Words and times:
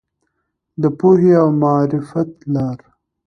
د 0.81 0.83
پوهې 0.99 1.31
او 1.41 1.47
معرفت 1.61 2.29
لاره. 2.53 2.87